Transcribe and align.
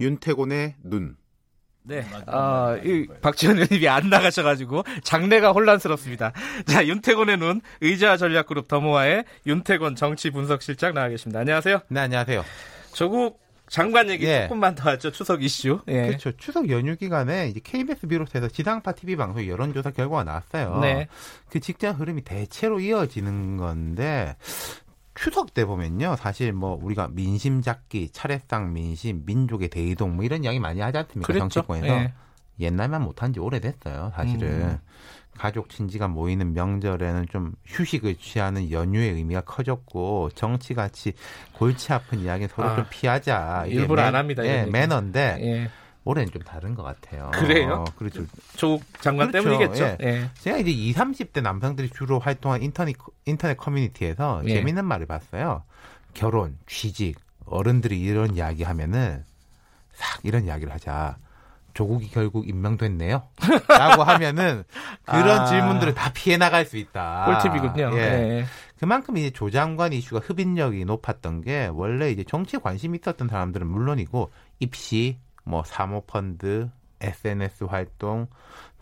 윤태곤의 0.00 0.74
눈. 0.84 1.16
네. 1.82 2.04
아, 2.26 2.76
이 2.84 3.06
박지원 3.22 3.56
의원님이 3.56 3.88
안 3.88 4.10
나가셔가지고 4.10 4.84
장례가 5.02 5.52
혼란스럽습니다. 5.52 6.32
자, 6.66 6.86
윤태곤의 6.86 7.38
눈 7.38 7.62
의자 7.80 8.18
전략그룹 8.18 8.68
더모아의 8.68 9.24
윤태곤 9.46 9.96
정치 9.96 10.30
분석실장 10.30 10.92
나와 10.92 11.08
계십니다. 11.08 11.40
안녕하세요. 11.40 11.80
네, 11.88 12.00
안녕하세요. 12.00 12.44
조국 12.92 13.40
장관 13.68 14.08
얘기 14.10 14.26
예. 14.26 14.42
조금만 14.42 14.74
더 14.74 14.90
하죠. 14.90 15.10
추석 15.12 15.42
이슈. 15.42 15.80
예. 15.88 16.06
그렇죠. 16.06 16.32
추석 16.36 16.68
연휴 16.70 16.96
기간에 16.96 17.48
이제 17.48 17.60
KBS 17.62 18.06
비롯해서 18.06 18.48
지상파 18.48 18.92
TV 18.92 19.16
방송 19.16 19.46
여론조사 19.46 19.90
결과가 19.90 20.24
나왔어요. 20.24 20.80
네. 20.80 21.08
그 21.50 21.60
직전 21.60 21.94
흐름이 21.94 22.22
대체로 22.22 22.80
이어지는 22.80 23.56
건데 23.56 24.36
추석 25.22 25.52
때 25.52 25.64
보면요. 25.64 26.14
사실 26.16 26.52
뭐 26.52 26.78
우리가 26.80 27.08
민심 27.10 27.60
잡기, 27.60 28.10
차례상 28.10 28.72
민심, 28.72 29.24
민족의 29.26 29.68
대이동 29.68 30.14
뭐 30.14 30.24
이런 30.24 30.44
이야기 30.44 30.60
많이 30.60 30.80
하지 30.80 30.98
않습니까? 30.98 31.26
그랬죠? 31.26 31.48
정치권에서. 31.48 31.86
예. 31.86 32.12
옛날만 32.60 33.02
못한 33.02 33.32
지 33.32 33.40
오래됐어요. 33.40 34.12
사실은. 34.14 34.48
음. 34.48 34.78
가족 35.36 35.68
친지가 35.70 36.08
모이는 36.08 36.52
명절에는 36.52 37.26
좀 37.30 37.52
휴식을 37.64 38.16
취하는 38.16 38.72
연휴의 38.72 39.12
의미가 39.12 39.42
커졌고 39.42 40.30
정치같이 40.34 41.12
골치 41.52 41.92
아픈 41.92 42.18
이야기 42.20 42.48
서로 42.48 42.68
아, 42.68 42.76
좀 42.76 42.86
피하자. 42.90 43.66
일부러 43.68 44.02
매, 44.02 44.08
안 44.08 44.14
합니다. 44.16 44.44
예, 44.44 44.64
매너인데 44.64 45.38
예. 45.40 45.70
올해는 46.08 46.32
좀 46.32 46.40
다른 46.40 46.74
것 46.74 46.82
같아요. 46.82 47.30
그래요? 47.34 47.84
어, 47.86 47.92
그렇죠. 47.96 48.24
조국 48.56 48.82
장관 49.02 49.30
그렇죠. 49.30 49.50
때문이겠죠. 49.50 49.84
예. 49.84 50.06
예. 50.06 50.30
제가 50.40 50.56
이제 50.56 50.70
20, 50.70 50.96
30대 50.96 51.42
남성들이 51.42 51.90
주로 51.90 52.18
활동한 52.18 52.62
인터넷 52.62 52.96
인터넷 53.26 53.58
커뮤니티에서 53.58 54.40
예. 54.46 54.54
재밌는 54.54 54.86
말을 54.86 55.04
봤어요. 55.04 55.64
결혼, 56.14 56.56
취직, 56.66 57.18
어른들이 57.44 58.00
이런 58.00 58.34
이야기 58.34 58.62
하면은 58.62 59.22
싹 59.92 60.20
이런 60.22 60.46
이야기를 60.46 60.72
하자. 60.72 61.18
조국이 61.74 62.08
결국 62.08 62.48
임명됐네요. 62.48 63.28
라고 63.68 64.02
하면은 64.02 64.64
그런 65.04 65.40
아, 65.40 65.44
질문들을 65.44 65.92
다 65.94 66.10
피해 66.14 66.38
나갈 66.38 66.64
수 66.64 66.78
있다. 66.78 67.40
꿀팁이군요. 67.42 67.90
예. 67.92 68.00
네. 68.00 68.44
그만큼 68.80 69.18
이제 69.18 69.30
조 69.30 69.50
장관 69.50 69.92
이슈가 69.92 70.22
흡인력이 70.24 70.86
높았던 70.86 71.42
게 71.42 71.70
원래 71.70 72.10
이제 72.10 72.24
정치에 72.24 72.60
관심이 72.60 72.98
있었던 72.98 73.28
사람들은 73.28 73.66
물론이고 73.66 74.30
입시, 74.58 75.18
뭐 75.48 75.62
사모펀드, 75.64 76.68
SNS 77.00 77.64
활동, 77.64 78.26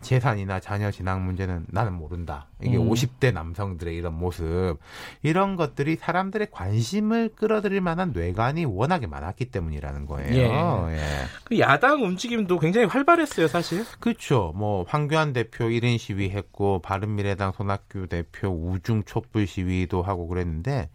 재산이나 0.01 0.59
자녀 0.59 0.91
진학 0.91 1.21
문제는 1.21 1.65
나는 1.69 1.93
모른다. 1.93 2.47
이게 2.61 2.77
음. 2.77 2.89
50대 2.89 3.33
남성들의 3.33 3.95
이런 3.95 4.13
모습. 4.13 4.77
이런 5.23 5.55
것들이 5.55 5.95
사람들의 5.95 6.49
관심을 6.51 7.29
끌어들일 7.35 7.81
만한 7.81 8.11
뇌관이 8.11 8.65
워낙에 8.65 9.07
많았기 9.07 9.45
때문이라는 9.45 10.05
거예요. 10.05 10.89
예. 10.89 10.95
예. 10.95 10.99
그 11.45 11.57
야당 11.59 12.03
움직임도 12.03 12.59
굉장히 12.59 12.87
활발했어요, 12.87 13.47
사실. 13.47 13.85
그렇죠. 13.99 14.51
뭐 14.55 14.83
황교안 14.87 15.33
대표 15.33 15.65
1인 15.65 15.97
시위했고 15.97 16.81
바른미래당 16.81 17.53
손학규 17.53 18.07
대표 18.07 18.49
우중 18.49 19.03
촛불 19.03 19.47
시위도 19.47 20.03
하고 20.03 20.27
그랬는데 20.27 20.89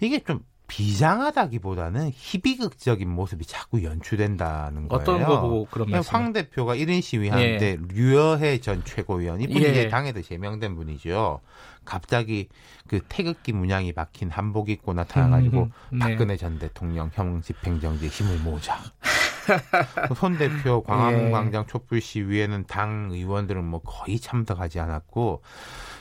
이게 0.00 0.20
좀 0.20 0.40
비장하다기보다는 0.66 2.10
희비극적인 2.14 3.08
모습이 3.08 3.46
자꾸 3.46 3.82
연출된다는 3.84 4.88
거예요. 4.88 5.00
어떤 5.00 5.24
거 5.24 5.40
보고 5.40 5.66
그런? 5.66 5.92
황 6.02 6.32
대표가 6.32 6.74
1인 6.74 7.02
시위하는데 7.02 7.66
예. 7.66 7.78
류여해 7.88 8.60
전 8.60 8.84
최고위원 8.84 9.40
이분이 9.40 9.64
예. 9.64 9.70
이제 9.70 9.88
당에도 9.88 10.22
제명된 10.22 10.74
분이죠. 10.74 11.40
갑자기 11.84 12.48
그 12.88 13.00
태극기 13.08 13.52
문양이 13.52 13.92
박힌 13.92 14.30
한복 14.30 14.68
입고 14.70 14.92
나타나가지고 14.92 15.58
음, 15.62 15.70
음, 15.92 15.98
네. 15.98 16.10
박근혜 16.10 16.36
전 16.36 16.58
대통령 16.58 17.10
형 17.14 17.40
집행정지에 17.40 18.08
힘을 18.08 18.38
모으자. 18.38 18.78
손 20.16 20.38
대표 20.38 20.82
광화문 20.82 21.26
예. 21.26 21.30
광장 21.30 21.66
촛불 21.66 22.00
시위에는 22.00 22.64
당 22.66 23.08
의원들은 23.10 23.64
뭐 23.64 23.80
거의 23.80 24.18
참석하지 24.18 24.80
않았고 24.80 25.42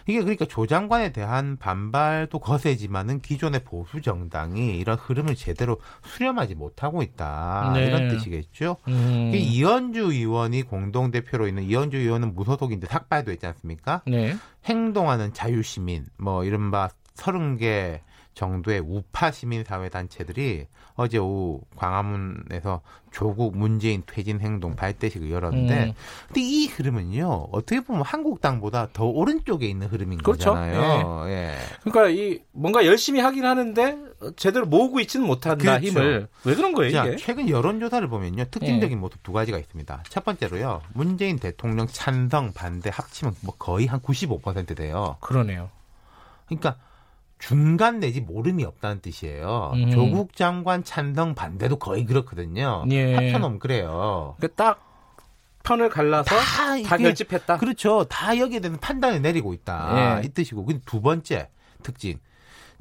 이게 0.08 0.20
그러니까 0.20 0.46
조 0.46 0.68
장관에 0.68 1.12
대한 1.12 1.58
반발도 1.58 2.40
거세지만은 2.40 3.22
기존의 3.22 3.64
보수 3.64 4.02
정당이 4.02 4.78
이런 4.78 4.98
흐름을 4.98 5.36
제대로 5.36 5.80
수렴하지 6.04 6.56
못하고 6.56 7.02
있다 7.02 7.72
네. 7.74 7.88
이런 7.88 8.10
뜻이겠죠. 8.10 8.78
음. 8.88 9.32
이현주 9.34 10.12
의원이 10.14 10.64
공동 10.64 11.10
대표로 11.10 11.48
있는 11.48 11.64
이현주 11.64 11.98
의원은 11.98 12.36
무소속인데 12.36 12.88
삭발도 12.88 13.32
했지 13.32 13.48
않습니까? 13.48 14.02
네. 14.06 14.36
행동하는 14.66 15.34
자유시민 15.34 16.06
뭐 16.18 16.44
이른바 16.44 16.90
서른 17.16 17.58
개 17.58 18.02
정도의 18.36 18.82
우파 18.82 19.32
시민사회 19.32 19.90
단체들이 19.90 20.68
어제 20.96 21.18
오후 21.18 21.62
광화문에서 21.76 22.82
조국 23.12 23.58
문재인 23.58 24.04
퇴진 24.06 24.42
행동 24.42 24.76
발대식을 24.76 25.32
열었는데, 25.32 25.86
음. 25.86 25.94
근데 26.28 26.42
이 26.42 26.68
흐름은요 26.68 27.48
어떻게 27.52 27.80
보면 27.82 28.04
한국당보다 28.04 28.90
더 28.94 29.06
오른쪽에 29.06 29.66
있는 29.66 29.88
흐름인 29.88 30.20
그렇죠. 30.20 30.52
거잖아요. 30.52 31.24
예. 31.28 31.32
예. 31.32 31.56
그러니까 31.84 32.10
이 32.10 32.40
뭔가 32.52 32.86
열심히 32.86 33.22
하긴 33.22 33.46
하는데 33.46 33.98
제대로 34.36 34.66
모으고 34.66 35.00
있지는 35.00 35.26
못한다 35.26 35.80
그렇죠. 35.80 35.88
힘을 35.88 36.28
왜 36.44 36.56
그런 36.56 36.74
거예요 36.74 36.92
자, 36.92 37.06
이게? 37.06 37.16
최근 37.18 37.50
여론조사를 37.50 38.08
보면요 38.08 38.46
특징적인 38.46 38.92
예. 38.92 39.00
모습 39.00 39.24
두 39.24 39.32
가지가 39.32 39.58
있습니다. 39.58 40.04
첫 40.10 40.26
번째로요 40.26 40.82
문재인 40.94 41.40
대통령 41.40 41.88
찬성 41.88 42.52
반대 42.54 42.90
합치면 42.94 43.36
뭐 43.42 43.56
거의 43.58 43.88
한 43.88 44.02
95% 44.02 44.76
돼요. 44.76 45.18
그러네요. 45.22 45.70
그러니까 46.48 46.78
중간 47.48 48.00
내지 48.00 48.22
모름이 48.22 48.64
없다는 48.64 49.02
뜻이에요. 49.02 49.74
음. 49.76 49.92
조국 49.92 50.36
장관 50.36 50.84
찬성 50.84 51.36
반대도 51.36 51.76
거의 51.78 52.04
그렇거든요. 52.06 52.86
예. 52.90 53.14
합쳐놓으면 53.14 53.60
그래요. 53.60 54.36
그딱 54.40 54.84
편을 55.62 55.90
갈라서 55.90 56.24
다, 56.24 56.82
다 56.82 56.98
결집했다. 56.98 57.58
그렇죠. 57.58 58.06
다 58.06 58.36
여기에 58.40 58.62
대한 58.62 58.78
판단을 58.80 59.22
내리고 59.22 59.54
있다. 59.54 60.22
예. 60.24 60.26
이 60.26 60.30
뜻이고. 60.30 60.66
근데 60.66 60.82
두 60.88 61.02
번째 61.02 61.50
특징. 61.84 62.18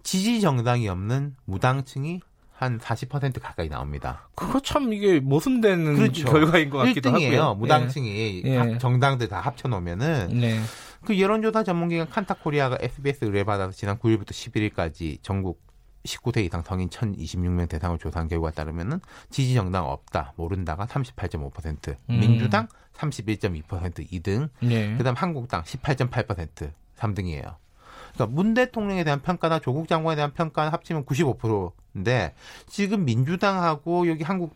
지지 0.03 0.41
정당이 0.41 0.89
없는 0.89 1.35
무당층이 1.45 2.21
한 2.55 2.79
40% 2.79 3.43
가까이 3.43 3.69
나옵니다. 3.69 4.29
그거 4.35 4.61
참 4.61 4.95
이게 4.95 5.21
모순되는 5.21 5.97
그렇죠. 5.97 6.25
결과인 6.25 6.71
것 6.71 6.79
같기도 6.79 7.11
1등이에요. 7.11 7.37
하고요. 7.37 7.55
무당층이 7.57 8.43
예. 8.47 8.79
정당들 8.79 9.29
다 9.29 9.41
합쳐놓으면은 9.41 10.29
네. 10.41 10.61
그 11.05 11.21
여론조사 11.21 11.65
전문기관 11.65 12.09
칸타코리아가 12.09 12.79
SBS 12.81 13.25
의뢰받아서 13.25 13.73
지난 13.73 13.99
9일부터 13.99 14.31
11일까지 14.31 15.19
전국 15.23 15.63
19세 16.05 16.45
이상 16.45 16.63
성인 16.63 16.89
1,026명 16.89 17.69
대상을 17.69 17.99
조사한 17.99 18.29
결과에 18.29 18.53
따르면은 18.53 19.01
지지 19.31 19.55
정당 19.55 19.87
없다, 19.87 20.35
모른다가 20.37 20.87
38.5%, 20.87 21.97
음. 22.11 22.21
민주당 22.21 22.69
31.2% 22.95 24.11
2등, 24.11 24.49
네. 24.61 24.97
그다음 24.97 25.17
한국당 25.17 25.63
18.8% 25.63 26.71
3등이에요. 26.97 27.57
그러니까 28.15 28.27
문 28.35 28.55
대통령에 28.55 29.03
대한 29.05 29.21
평가나 29.21 29.59
조국 29.59 29.89
장관에 29.89 30.17
대한 30.17 30.33
평가 30.33 30.71
합치면 30.71 31.05
95%인데 31.05 32.35
지금 32.67 33.05
민주당하고 33.05 34.09
여기 34.09 34.23
한국 34.23 34.55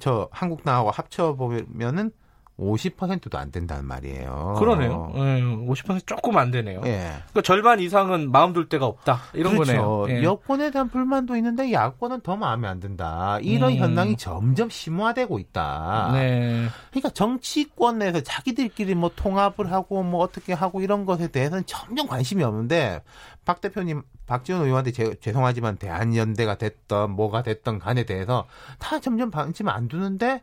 저 0.00 0.28
한국당하고 0.30 0.90
합쳐 0.90 1.34
보면은 1.34 2.12
50%도 2.58 3.38
안 3.38 3.50
된다는 3.50 3.86
말이에요. 3.86 4.56
그러네요. 4.58 5.12
예, 5.16 5.20
50% 5.20 6.06
조금 6.06 6.36
안 6.36 6.50
되네요. 6.50 6.82
예. 6.84 6.98
그러니까 7.30 7.42
절반 7.42 7.80
이상은 7.80 8.30
마음 8.30 8.52
둘 8.52 8.68
데가 8.68 8.86
없다. 8.86 9.20
이런 9.32 9.54
그렇죠. 9.54 9.72
거네요. 9.72 10.06
예. 10.08 10.22
여권에 10.22 10.70
대한 10.70 10.88
불만도 10.88 11.36
있는데 11.36 11.72
야권은 11.72 12.20
더 12.20 12.36
마음에 12.36 12.68
안 12.68 12.78
든다. 12.78 13.38
이런 13.42 13.72
음. 13.72 13.76
현상이 13.78 14.16
점점 14.16 14.68
심화되고 14.70 15.38
있다. 15.38 16.10
네. 16.12 16.68
그러니까 16.90 17.10
정치권 17.10 17.98
내에서 17.98 18.20
자기들끼리 18.20 18.94
뭐 18.94 19.10
통합을 19.14 19.72
하고 19.72 20.02
뭐 20.02 20.20
어떻게 20.20 20.52
하고 20.52 20.82
이런 20.82 21.04
것에 21.04 21.28
대해서는 21.28 21.64
점점 21.66 22.06
관심이 22.06 22.44
없는데 22.44 23.02
박 23.44 23.60
대표님 23.60 24.02
박지원 24.26 24.62
의원한테 24.62 24.92
제, 24.92 25.14
죄송하지만 25.20 25.76
대한연대가 25.76 26.56
됐던 26.56 27.10
뭐가 27.10 27.42
됐던 27.42 27.78
간에 27.78 28.04
대해서 28.04 28.46
다 28.78 29.00
점점 29.00 29.30
관심 29.30 29.68
안 29.68 29.88
두는데 29.88 30.42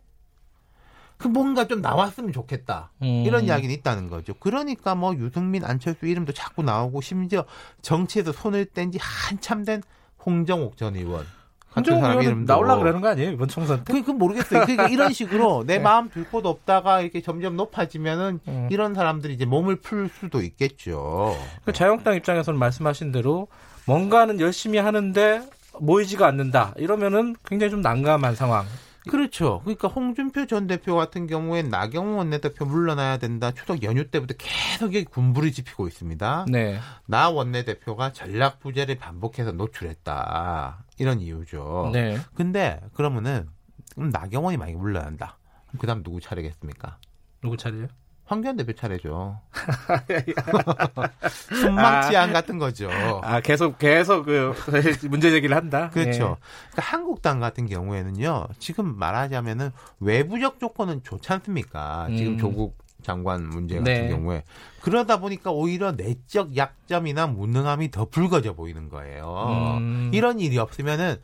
그 1.20 1.28
뭔가 1.28 1.68
좀 1.68 1.82
나왔으면 1.82 2.32
좋겠다. 2.32 2.92
음. 3.02 3.24
이런 3.26 3.44
이야기는 3.44 3.76
있다는 3.76 4.10
거죠. 4.10 4.34
그러니까 4.40 4.96
뭐 4.96 5.14
유승민, 5.16 5.66
안철수 5.66 6.08
이름도 6.08 6.32
자꾸 6.32 6.64
나오고 6.64 7.02
심지어 7.02 7.44
정치에서 7.82 8.32
손을 8.32 8.66
뗀 8.66 8.90
지 8.92 8.98
한참 9.02 9.66
된 9.66 9.84
홍정옥 10.26 10.78
전 10.78 10.96
의원. 10.96 11.26
한정욱 11.72 12.04
의원은 12.04 12.46
나올라 12.46 12.78
그러는 12.78 13.00
거 13.02 13.10
아니에요 13.10 13.32
이번 13.32 13.48
총선 13.50 13.84
때? 13.84 13.94
그, 13.94 14.02
그 14.04 14.12
모르겠어요. 14.12 14.62
그러니까 14.62 14.88
이런 14.88 15.12
식으로 15.14 15.64
내 15.68 15.78
네. 15.78 15.84
마음 15.84 16.10
둘 16.10 16.24
곳 16.32 16.46
없다가 16.46 17.02
이렇게 17.02 17.22
점점 17.22 17.56
높아지면은 17.58 18.40
음. 18.48 18.68
이런 18.72 18.96
사람들이 18.96 19.34
이제 19.34 19.44
몸을 19.46 19.76
풀 19.76 20.10
수도 20.20 20.42
있겠죠. 20.42 21.38
그 21.66 21.74
자유한국당 21.74 22.16
입장에서는 22.16 22.58
말씀하신 22.58 23.12
대로 23.12 23.50
뭔가는 23.86 24.40
열심히 24.40 24.80
하는데 24.80 25.42
모이지가 25.80 26.26
않는다. 26.28 26.74
이러면은 26.78 27.36
굉장히 27.46 27.70
좀 27.72 27.82
난감한 27.82 28.36
상황. 28.36 28.66
그렇죠. 29.08 29.62
그러니까 29.64 29.88
홍준표 29.88 30.46
전 30.46 30.68
대표 30.68 30.96
같은 30.96 31.28
경우엔 31.28 31.70
나경원 31.70 32.18
원내대표 32.18 32.66
물러나야 32.66 33.18
된다. 33.18 33.52
추석 33.52 33.84
연휴 33.84 34.10
때부터 34.10 34.36
계속 34.38 34.94
여기 34.94 35.06
군부를 35.06 35.52
지피고 35.52 35.88
있습니다. 35.88 36.46
네. 36.50 36.80
나 37.06 37.30
원내대표가 37.30 38.12
전략 38.12 38.60
부재를 38.60 38.98
반복해서 38.98 39.52
노출했다. 39.52 40.84
이런 40.98 41.22
이유죠. 41.22 41.92
네. 41.94 42.18
근데 42.36 42.82
그러면은 42.94 43.48
그럼 43.96 44.10
나경원이 44.10 44.58
많이 44.58 44.74
물러난다. 44.74 45.38
그다음 45.78 46.04
누구 46.04 46.20
차례겠습니까? 46.20 46.98
누구 47.42 47.56
차례요? 47.58 47.88
황교안 48.30 48.56
대표 48.56 48.74
차례죠. 48.74 49.40
순망치안 51.50 52.30
아, 52.30 52.34
같은 52.34 52.60
거죠. 52.60 52.88
아 53.24 53.42
계속 53.42 53.80
계속 53.80 54.26
그 54.26 54.54
문제 55.10 55.32
제기를 55.32 55.56
한다. 55.56 55.90
그렇죠. 55.90 56.12
예. 56.12 56.18
그러니까 56.18 56.42
한국당 56.76 57.40
같은 57.40 57.66
경우에는요. 57.66 58.48
지금 58.60 58.96
말하자면은 59.00 59.72
외부적 60.00 60.60
조건은 60.60 61.02
좋지 61.02 61.34
않습니까? 61.34 62.08
지금 62.16 62.34
음. 62.34 62.38
조국 62.38 62.78
장관 63.02 63.48
문제 63.48 63.78
같은 63.78 63.94
네. 63.94 64.10
경우에 64.10 64.44
그러다 64.82 65.20
보니까 65.20 65.50
오히려 65.50 65.94
내적 65.94 66.56
약점이나 66.56 67.26
무능함이 67.26 67.90
더 67.90 68.06
붉어져 68.06 68.54
보이는 68.54 68.90
거예요. 68.90 69.78
음. 69.80 70.12
이런 70.14 70.40
일이 70.40 70.60
없으면은 70.60 71.16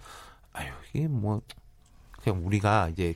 아유 0.54 0.70
이게 0.92 1.08
뭐 1.08 1.42
그냥 2.26 2.44
우리가 2.44 2.90
이제 2.90 3.14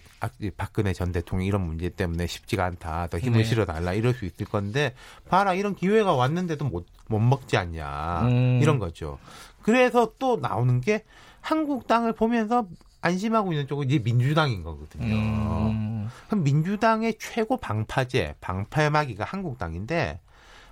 박근혜 0.56 0.94
전 0.94 1.12
대통령 1.12 1.48
이런 1.48 1.66
문제 1.66 1.90
때문에 1.90 2.28
쉽지가 2.28 2.64
않다. 2.64 3.08
더 3.08 3.18
힘을 3.18 3.40
네. 3.40 3.44
실어달라 3.44 3.94
이럴 3.94 4.14
수 4.14 4.26
있을 4.26 4.46
건데 4.46 4.94
봐라 5.28 5.56
이런 5.56 5.74
기회가 5.76 6.14
왔는데도 6.14 6.66
못, 6.66 6.86
못 7.08 7.18
먹지 7.18 7.58
않냐 7.58 8.22
음. 8.28 8.60
이런 8.62 8.78
거죠. 8.78 9.18
그래서 9.64 10.14
또 10.20 10.38
나오는 10.38 10.80
게 10.80 11.06
한국당을 11.42 12.14
보면서 12.14 12.68
안심하고 13.02 13.52
있는 13.52 13.66
쪽은 13.68 13.88
이제 13.88 13.98
민주당인 13.98 14.62
거거든요. 14.62 15.06
음. 15.08 16.08
그럼 16.28 16.44
민주당의 16.44 17.16
최고 17.18 17.58
방파제, 17.58 18.36
방파마기가 18.42 19.24
한국당인데 19.26 20.20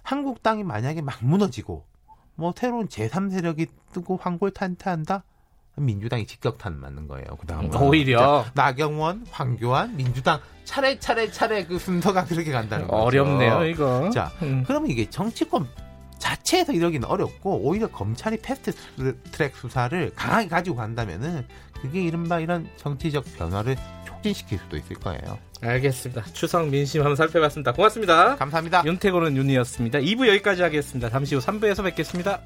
한국당이 0.04 0.63
만약에 0.63 1.01
막 1.01 1.18
무너지고 1.25 1.86
뭐 2.36 2.54
새로운 2.56 2.88
제3세력이 2.88 3.68
뜨고 3.94 4.18
황골탄탄한다? 4.18 5.24
민주당이 5.85 6.25
직격탄 6.25 6.79
맞는 6.79 7.07
거예요. 7.07 7.25
그다음 7.39 7.74
오히려 7.75 8.45
나경원, 8.53 9.25
황교안, 9.29 9.95
민주당 9.95 10.39
차례 10.63 11.00
차례 11.00 11.31
차례 11.31 11.65
그 11.65 11.79
순서가 11.79 12.25
그렇게 12.25 12.51
간다는 12.51 12.88
거죠. 12.88 13.03
어렵네요, 13.03 13.65
이거. 13.65 14.09
자, 14.09 14.31
음. 14.41 14.63
그러면 14.68 14.89
이게 14.89 15.09
정치권 15.09 15.68
자체에서 16.19 16.74
이러기는 16.74 17.07
어렵고 17.07 17.62
오히려 17.62 17.88
검찰이 17.88 18.38
패스트 18.41 18.74
트랙 19.31 19.56
수사를 19.56 20.12
강하게 20.15 20.47
가지고 20.47 20.77
간다면은 20.77 21.45
그게 21.81 22.03
이른바 22.03 22.39
이런 22.39 22.68
정치적 22.77 23.23
변화를 23.38 23.75
촉진시킬 24.06 24.57
수도 24.57 24.77
있을 24.77 24.95
거예요. 24.95 25.38
알겠습니다. 25.62 26.23
추석 26.33 26.68
민심 26.68 27.01
한번 27.01 27.15
살펴봤습니다. 27.15 27.73
고맙습니다. 27.73 28.35
감사합니다. 28.35 28.83
윤태곤은 28.85 29.38
윤이었습니다. 29.38 30.00
2부 30.00 30.27
여기까지 30.27 30.63
하겠습니다. 30.63 31.09
잠시 31.09 31.35
후 31.35 31.41
3부에서 31.41 31.83
뵙겠습니다. 31.83 32.41